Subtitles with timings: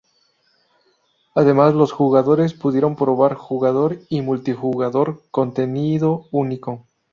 [1.35, 6.87] Además, los jugadores pudieron probar jugador y multijugador contenido único.